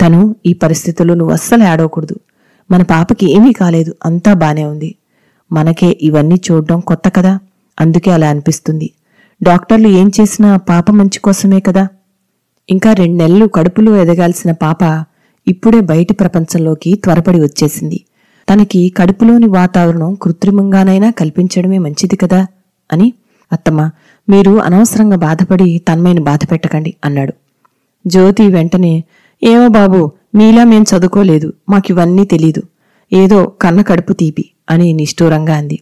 తను 0.00 0.36
ఈ 0.46 0.52
పరిస్థితుల్లో 0.52 1.14
నువ్వు 1.14 1.32
అస్సలు 1.32 1.64
ఆడవకూడదు 1.64 2.16
మన 2.70 2.82
పాపకి 2.82 3.32
ఏమీ 3.32 3.52
కాలేదు. 3.52 3.94
అంతా 4.04 4.32
బానే 4.34 4.64
ఉంది. 4.64 4.94
మనకే 5.52 5.98
ఇవన్నీ 6.02 6.40
చూడడం 6.50 6.80
కొత్త 6.80 7.08
కదా. 7.08 7.38
అందుకే 7.80 8.10
అలా 8.10 8.28
అనిపిస్తుంది. 8.28 8.90
డాక్టర్లు 9.42 9.88
ఏం 9.88 10.08
చేసినా 10.20 10.56
పాప 10.56 10.90
మంచి 10.90 11.18
కోసమే 11.18 11.60
కదా. 11.60 11.88
ఇంకా 12.68 12.92
రెండు 12.92 13.16
నెలలు 13.22 13.46
కడుపులో 13.46 13.96
ఎదగాల్సిన 13.96 14.52
పాప 14.52 15.04
ఇప్పుడే 15.46 15.80
బయటి 15.80 16.14
ప్రపంచంలోకి 16.14 16.94
త్వరపడి 16.94 17.40
వచ్చేసింది. 17.40 18.04
తనకి 18.48 18.92
కడుపులోని 18.96 19.46
వాతావరణం 19.46 20.14
కృత్రిమంగానైనా 20.14 21.10
కల్పించడమే 21.10 21.78
మంచిది 21.78 22.16
కదా 22.16 22.46
అని 22.92 23.12
అత్తమ్మ 23.52 23.90
మీరు 24.28 24.58
అనవసరంగా 24.58 25.16
బాధపడి 25.16 25.78
తన్మయ్యను 25.78 26.22
బాధ 26.22 26.40
పెట్టకండి 26.50 26.94
అన్నాడు. 27.04 27.32
జ్యోతి 28.06 28.46
వెంటనే 28.46 29.04
ఏమో 29.42 29.68
బాబు 29.68 30.12
మీలా 30.34 30.64
మేం 30.64 30.82
చదువుకోలేదు 30.82 31.52
మాకివన్నీ 31.68 32.24
తెలీదు 32.24 32.62
ఏదో 33.12 33.52
కన్న 33.62 33.82
కడుపు 33.82 34.12
తీపి 34.12 34.50
అని 34.70 34.92
నిష్ఠూరంగా 34.92 35.54
అంది. 35.54 35.78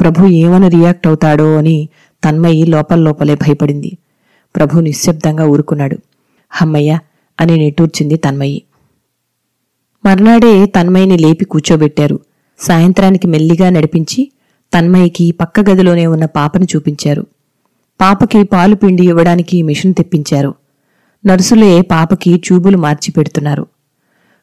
ప్రభు 0.00 0.26
ఏమని 0.26 0.68
రియాక్ట్ 0.68 1.06
అవుతాడో 1.06 1.56
అని 1.56 1.88
తన్మయి 2.24 2.66
లోపల 2.66 2.98
లోపలే 2.98 3.34
భయపడింది. 3.34 3.96
ప్రభు 4.56 4.80
నిశ్శబ్దంగా 4.80 5.46
ఊరుకున్నాడు. 5.46 5.96
హమ్మయ్య 6.50 6.98
అని 7.40 7.56
నిట్టూర్చింది 7.56 8.16
తన్మయి. 8.16 8.62
మర్నాడే 10.06 10.66
తన్మయిని 10.66 11.18
లేపి 11.18 11.44
కూర్చోబెట్టారు. 11.44 12.20
సాయంత్రానికి 12.58 13.26
మెల్లిగా 13.26 13.70
నడిపించి 13.70 14.32
తన్మయికి 14.74 15.32
పక్క 15.32 15.60
గదిలోనే 15.60 16.06
ఉన్న 16.06 16.24
పాపను 16.24 16.64
చూపించారు. 16.64 17.26
పాపకి 18.00 18.42
పాలు 18.42 18.74
పిండి 18.74 19.04
ఇవ్వడానికి 19.04 19.62
మిషన్ 19.62 19.94
తెప్పించారు. 19.94 20.54
నర్సులే 21.26 21.80
పాపకి 21.80 22.38
ట్యూబులు 22.38 22.78
మార్చి 22.78 23.12
పెడుతున్నారు. 23.12 23.66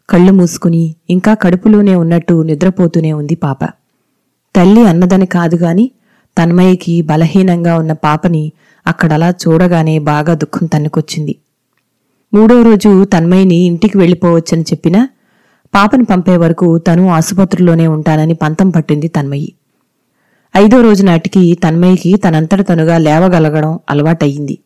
కళ్ళు 0.09 0.31
మూసుకుని 0.31 0.95
ఇంకా 1.09 1.33
కడుపులోనే 1.33 1.95
ఉన్నట్టు 1.95 2.43
నిద్రపోతూనే 2.43 3.13
ఉంది 3.13 3.35
పాప. 3.35 3.65
తల్లి 4.55 4.87
అన్నదని 4.87 5.25
కాదుగాని 5.25 5.91
తన్మయ్యకి 6.37 7.01
బలహీనంగా 7.01 7.77
ఉన్న 7.77 7.93
పాపని 7.93 8.51
అక్కడలా 8.87 9.29
చూడగానే 9.29 9.99
బాగా 9.99 10.33
దుఃఖం 10.33 10.65
తన్నుకొచ్చింది. 10.65 11.35
మూడో 12.33 12.61
రోజు 12.61 13.05
తన్మయ్యని 13.05 13.55
ఇంటికి 13.55 13.97
వెళ్ళిపోవచ్చని 13.97 14.61
చెప్పినా 14.61 15.09
పాపను 15.75 16.05
పంపే 16.05 16.37
వరకు 16.37 16.77
తను 16.77 17.09
ఆసుపత్రిలోనే 17.09 17.87
ఉంటానని 17.87 18.33
పంతం 18.33 18.69
పట్టింది 18.69 19.07
తన్మయ్యి 19.07 19.53
ఐదో 20.55 20.81
రోజు 20.81 21.03
నాటికి 21.03 21.57
తన్మయ్యకి 21.63 22.17
తనంతట 22.17 22.61
తనుగా 22.69 22.97
లేవగలగడం 22.97 23.79
అలవాటయ్యింది. 23.89 24.57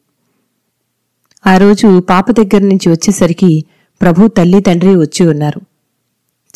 ఆ 1.47 1.57
రోజు 1.57 1.99
పాప 1.99 2.31
దగ్గర 2.31 2.61
నుంచి 2.61 2.89
వచ్చేసరికి 2.89 3.65
ప్రభు 4.01 4.27
తల్లి 4.27 4.61
తండ్రి 4.61 4.95
వచ్చి 4.95 5.27
ఉన్నారు. 5.27 5.61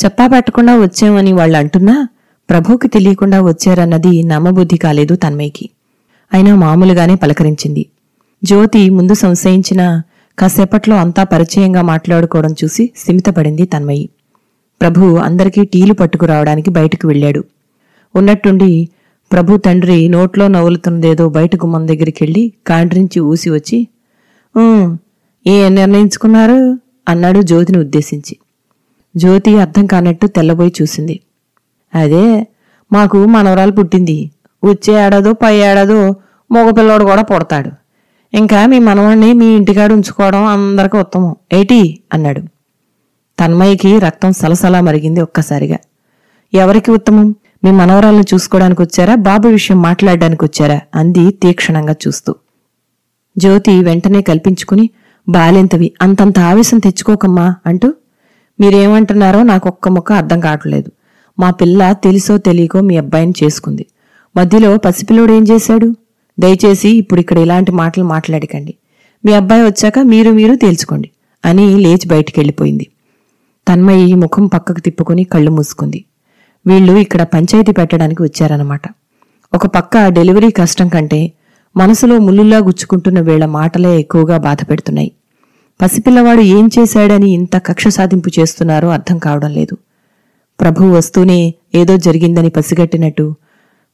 చెప్పా 0.06 0.28
పెట్టకుండా 0.28 0.78
వచ్చామని 0.78 1.34
వాళ్ళు 1.34 1.58
అంటున్నా 1.58 2.08
ప్రభుకి 2.50 2.88
తెలియకుండా 2.88 3.42
వచ్చారన్నది 3.42 4.24
నమ్మబుద్ధి 4.24 4.78
కాలేదు 4.78 5.16
తన్మయ్యకి. 5.16 5.66
అయినా 6.34 6.56
మామూలుగానే 6.56 7.16
పలకరించింది. 7.16 7.86
జ్యోతి 8.44 8.90
ముందు 8.90 9.14
సంశయించిన 9.14 9.82
కాసేపట్లో 10.38 10.96
అంతా 10.96 11.24
పరిచయంగా 11.24 11.82
మాట్లాడుకోవడం 11.82 12.54
చూసి 12.64 12.84
స్థిమితపడింది 12.96 13.66
తన్మయి 13.66 14.10
ప్రభు 14.82 15.18
అందరికీ 15.18 15.66
టీలు 15.66 15.94
పట్టుకురావడానికి 15.94 16.70
బయటకు 16.70 17.08
వెళ్ళాడు. 17.08 17.42
ఉన్నట్టుండి 18.16 18.72
ప్రభు 19.32 19.58
తండ్రి 19.58 20.08
నోట్లో 20.08 20.48
నవ్వులుతున్నదేదో 20.48 21.30
బయట 21.30 21.56
గుమ్మం 21.56 21.88
దగ్గరికెళ్ళి 21.88 22.54
కాండ్రించి 22.68 23.20
ఊసి 23.32 23.50
వచ్చి 23.50 23.78
ఏ 24.56 24.66
ఏం 25.48 25.76
నిర్ణయించుకున్నారు? 25.76 26.58
అన్నాడు 27.08 27.42
జ్యోతిని 27.42 27.80
ఉద్దేశించి. 27.80 28.34
జ్యోతి 29.16 29.58
అర్థం 29.58 29.86
కానట్టు 29.86 30.28
తెల్లబోయి 30.28 30.74
చూసింది. 30.82 31.16
అదే 31.96 32.48
మాకు 32.94 33.26
మనవరాలు 33.26 33.72
పుట్టింది. 33.72 34.32
వచ్చే 34.64 35.06
ఏడాదో 35.06 35.34
పై 35.34 35.56
ఏడాదో 35.58 36.16
మగపిల్లోడు 36.52 37.04
కూడా 37.04 37.22
పుడతాడు. 37.22 37.72
ఇంకా 38.34 38.66
మీ 38.66 38.80
మనవాణ్ణి 38.80 39.34
మీ 39.34 39.46
ఇంటికాడ 39.46 39.92
ఉంచుకోవడం 39.92 40.46
అందరికీ 40.46 40.98
ఉత్తమం. 40.98 41.36
ఏటి? 41.54 42.00
అన్నాడు. 42.14 42.42
తన్మయ్యకి 43.40 44.00
రక్తం 44.00 44.32
సలసలా 44.32 44.82
మరిగింది 44.82 45.22
ఒక్కసారిగా. 45.22 45.78
ఎవరికి 46.54 46.92
ఉత్తమం? 46.92 47.36
మీ 47.64 47.72
మనవరాలను 47.72 48.22
చూసుకోవడానికి 48.22 48.82
వచ్చారా? 48.82 49.16
బాబు 49.16 49.48
విషయం 49.48 49.82
మాట్లాడడానికి 49.82 50.46
వచ్చారా? 50.46 50.82
అంది 50.96 51.32
తీక్షణంగా 51.32 51.96
చూస్తూ. 52.08 52.36
జ్యోతి 53.38 53.84
వెంటనే 53.84 54.22
కల్పించుకుని 54.22 54.90
బాలెంతవి 55.30 55.92
అంతంత 56.02 56.40
ఆవేశం 56.40 56.80
తెచ్చుకోకమ్మా 56.80 57.56
అంటూ 57.66 57.94
మీరేమంటున్నారో 58.60 59.44
నాకు 59.44 59.70
ఒక్క 59.70 59.90
ముక్క 59.90 60.12
అర్థం 60.14 60.40
కావట్లేదు. 60.40 60.92
మా 61.42 61.50
పిల్ల 61.60 61.82
తెలుసో 62.06 62.36
తెలియకో 62.48 62.80
మీ 62.90 62.96
అబ్బాయిని 62.98 63.34
చేసుకుంది. 63.42 63.84
మధ్యలో 64.36 64.70
పసిపిల్లోడు 64.78 65.32
ఏం 65.38 65.44
చేశాడు? 65.52 65.88
దయచేసి 66.38 66.90
ఇప్పుడు 67.02 67.20
ఇక్కడ 67.20 67.38
ఇలాంటి 67.38 67.72
మాటలు 67.82 68.04
మాట్లాడకండి. 68.04 68.74
మీ 69.24 69.32
అబ్బాయి 69.40 69.64
వచ్చాక 69.70 70.00
మీరు 70.12 70.30
మీరు 70.32 70.54
తేల్చుకోండి 70.56 71.10
అని 71.44 71.66
లేచి 71.84 72.08
బయటికి 72.08 72.38
వెళ్ళిపోయింది 72.40 72.86
తన్మయి 73.68 74.14
ముఖం 74.24 74.46
పక్కకు 74.48 74.82
తిప్పుకుని 74.82 75.24
కళ్ళు 75.34 75.52
మూసుకుంది. 75.52 76.00
వీళ్ళు 76.66 76.94
ఇక్కడ 77.06 77.22
పంచాయతీ 77.34 77.72
పెట్టడానికి 77.72 78.22
వచ్చారన్నమాట. 78.24 78.82
ఒక 79.54 79.66
పక్క 79.68 80.04
డెలివరీ 80.18 80.50
కష్టం 80.60 80.88
కంటే 80.88 81.20
మనసులో 81.76 82.16
ముల్లులా 82.18 82.60
గుచ్చుకుంటున్న 82.68 83.20
వీళ్ళ 83.20 83.46
మాటలే 83.58 83.92
ఎక్కువగా 84.00 84.38
బాధ 84.48 84.58
పెడుతున్నాయి 84.70 85.12
పసిపిల్లవాడు 85.80 86.44
ఏం 86.56 86.66
చేశాడని 86.76 87.30
ఇంత 87.32 87.56
కక్ష 87.68 87.88
సాధింపు 87.88 88.30
చేస్తున్నారో 88.40 88.88
అర్థం 88.90 89.18
కావడం 89.18 89.52
లేదు. 89.52 89.76
ప్రభు 90.62 90.84
వస్తూనే 90.84 91.54
ఏదో 91.76 91.98
జరిగిందని 91.98 92.50
పసిగట్టినట్టు. 92.50 93.36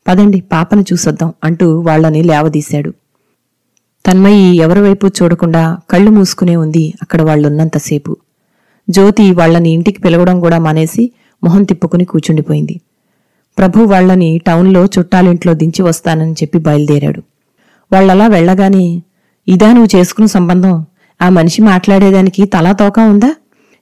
పదండి 0.08 0.42
పాపను 0.42 0.82
చూసొద్దాం 0.82 1.34
అంటూ 1.44 1.80
వాళ్ళని 1.80 2.24
లేవదీశాడు. 2.24 2.94
తన్మయి 4.06 4.56
ఎవరి 4.58 4.82
వైపు 4.82 5.08
చూడకుండా 5.08 5.78
కళ్ళు 5.90 6.12
మూసుకునే 6.12 6.56
ఉంది 6.56 6.94
అక్కడ 7.02 7.22
వాళ్ళున్నంతసేపు. 7.22 8.18
జ్యోతి 8.90 9.32
వాళ్ళని 9.32 9.70
ఇంటికి 9.70 10.02
పిలవడం 10.02 10.40
కూడా 10.40 10.60
మానేసి 10.60 11.12
మొహం 11.44 11.64
తిప్పుకుని 11.64 12.06
కూచుండిపోయింది. 12.06 12.82
ప్రభు 13.58 13.80
వాళ్ళని 13.84 14.38
టౌన్లో 14.38 14.86
చుట్టాలింట్లో 14.86 15.54
దించి 15.54 15.82
వస్తానని 15.82 16.34
చెప్పి 16.34 16.58
బయలుదేరాడు. 16.58 17.24
వాళ్ళలా 17.94 18.28
వెళ్ళగానే 18.28 19.02
ఇదా 19.48 19.74
నువ్వు 19.74 19.98
చేసుకున్న 19.98 20.28
సంబంధం? 20.28 20.86
ఆ 21.22 21.30
మనిషి 21.30 21.62
మాట్లాడేదానికి 21.62 22.46
తలా 22.46 22.72
తోక 22.72 23.00
ఉందా? 23.00 23.36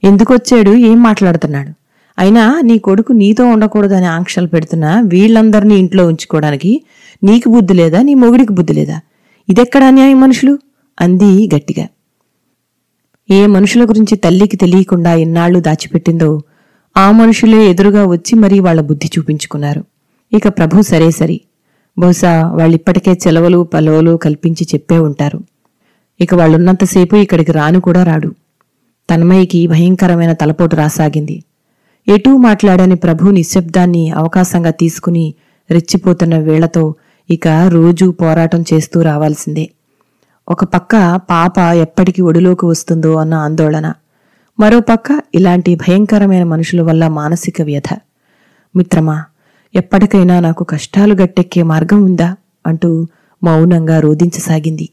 ఎందుకొచ్చాడు? 0.03 0.71
ఏం 0.71 1.03
మాట్లాడుతున్నాడు? 1.03 1.84
అయినా 2.19 2.61
నీ 2.63 2.77
కొడుకు 2.77 3.13
నీతో 3.13 3.45
ఉండకూడదని 3.45 4.05
ఆంక్షలు 4.05 4.47
పెడుతున్నా 4.47 5.01
వీళ్ళందరినీ 5.05 5.75
ఇంట్లో 5.75 6.07
ఉంచుకోవడానికి 6.07 6.83
నీకు 7.23 7.49
బుద్ధి 7.49 7.73
లేదా 7.73 8.01
నీ 8.01 8.13
మొగుడికి 8.13 8.53
బుద్ధి 8.53 8.73
లేదా? 8.73 9.01
ఇదెక్కడ 9.49 9.83
అన్యాయం 9.83 10.21
మనుషులు? 10.21 10.59
అంది 11.01 11.49
గట్టిగా. 11.55 11.87
ఏ 13.31 13.45
మనుషుల 13.45 13.83
గురించి 13.83 14.17
తల్లికి 14.17 14.57
తెలియకుండా 14.57 15.13
ఇన్నాళ్ళు 15.13 15.59
దాచిపెట్టిందో 15.59 16.41
ఆ 16.97 17.11
మనుషులే 17.11 17.69
ఎదురుగా 17.69 18.05
వచ్చి 18.05 18.35
మరీ 18.35 18.59
వాళ్ళ 18.59 18.81
బుద్ధి 18.81 19.09
చూపించుకున్నారు. 19.17 19.85
ఇక 20.33 20.47
ప్రభు 20.47 20.81
సరే 20.81 21.11
సరి. 21.11 21.41
బహుశా 21.99 22.51
వాళ్ళిప్పటికే 22.55 23.11
చెలవలు 23.11 23.63
పలవలు 23.63 24.17
కల్పించి 24.17 24.67
చెప్పే 24.73 24.97
ఉంటారు. 24.97 25.39
ఇక 26.21 26.33
వాళ్ళున్నంతసేపు 26.33 27.15
ఇక్కడికి 27.15 27.51
రాను 27.51 27.79
కూడా 27.79 28.03
రాడు. 28.03 28.33
తన్మయికి 29.09 29.67
భయంకరమైన 29.67 30.33
తలపోటు 30.33 30.75
రాసాగింది. 30.75 31.43
ఎటూ 32.07 32.37
మాట్లాడని 32.37 32.95
ప్రభు 32.95 33.29
నిశ్శబ్దాన్ని 33.29 34.11
అవకాశంగా 34.11 34.71
తీసుకుని 34.71 35.33
రెచ్చిపోతున్న 35.71 36.37
వేళతో 36.37 36.95
ఇక 37.29 37.47
రోజూ 37.67 38.11
పోరాటం 38.11 38.65
చేస్తూ 38.73 39.01
రావాల్సిందే. 39.01 39.69
ఒక 40.47 40.63
పక్క 40.63 41.19
పాప 41.29 41.59
ఎప్పటికి 41.59 42.21
ఒడిలోకి 42.21 42.65
వస్తుందో 42.65 43.15
అన్న 43.15 43.33
ఆందోళన. 43.33 43.93
మరోపక్క 44.59 45.21
ఇలాంటి 45.35 45.75
భయంకరమైన 45.75 46.43
మనుషుల 46.43 46.81
వల్ల 46.81 47.07
మానసిక 47.07 47.61
వ్యధ. 47.61 47.89
మిత్రమా 48.75 49.23
ఎప్పటికైనా 49.75 50.39
నాకు 50.39 50.63
కష్టాలు 50.63 51.13
గట్టెక్కే 51.13 51.63
మార్గం 51.63 52.03
ఉందా? 52.03 52.35
అంటూ 52.67 53.07
మౌనంగా 53.43 53.99
రోధించసాగింది. 53.99 54.89